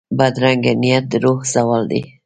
بدرنګه 0.17 0.73
نیت 0.81 1.03
د 1.11 1.13
روح 1.23 1.39
زوال 1.53 1.83
وي 1.91 2.01